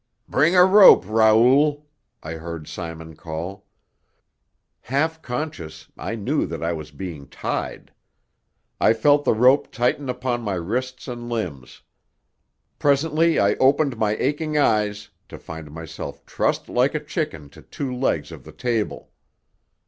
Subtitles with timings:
[0.27, 1.85] "Bring a rope, Raoul!"
[2.23, 3.67] I heard Simon call.
[4.79, 7.93] Half conscious, I knew that I was being tied.
[8.79, 11.83] I felt the rope tighten upon my wrists and limbs;
[12.79, 17.93] presently I opened my aching eyes to find myself trussed like a chicken to two
[17.95, 19.11] legs of the table.